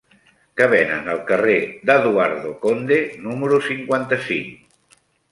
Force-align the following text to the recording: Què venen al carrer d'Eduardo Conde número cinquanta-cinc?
Què 0.59 0.67
venen 0.69 1.09
al 1.15 1.19
carrer 1.27 1.57
d'Eduardo 1.89 2.53
Conde 2.63 2.97
número 3.27 3.59
cinquanta-cinc? 3.67 4.97